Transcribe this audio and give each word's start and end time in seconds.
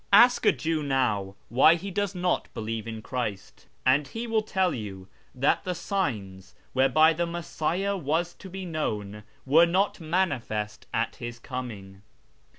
Ask 0.11 0.47
a 0.47 0.51
Jew 0.51 0.81
now 0.81 1.35
why 1.49 1.75
he 1.75 1.91
does 1.91 2.15
not 2.15 2.51
believe 2.55 2.87
in 2.87 3.03
Christ, 3.03 3.67
and 3.85 4.07
he 4.07 4.25
will 4.25 4.41
tell 4.41 4.73
yon 4.73 5.05
that 5.35 5.63
the 5.63 5.75
signs 5.75 6.55
whereby 6.73 7.13
the 7.13 7.27
Messiah 7.27 7.95
was 7.95 8.33
to 8.33 8.49
be 8.49 8.65
known 8.65 9.21
were 9.45 9.67
not 9.67 9.99
manifest 9.99 10.87
at 10.91 11.17
His 11.17 11.37
coming. 11.37 12.01